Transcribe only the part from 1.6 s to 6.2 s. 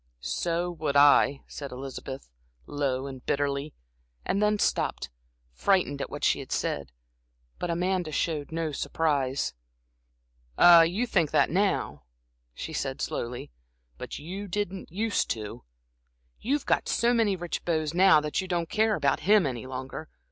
Elizabeth, low and bitterly, and then stopped, frightened at